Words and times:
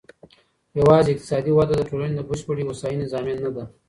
يواځې 0.79 1.09
اقتصادي 1.13 1.51
وده 1.53 1.73
د 1.77 1.81
ټولني 1.89 2.13
د 2.17 2.21
بشپړې 2.29 2.63
هوسايني 2.67 3.05
ضامن 3.13 3.37
نه 3.45 3.51
ده. 3.55 3.63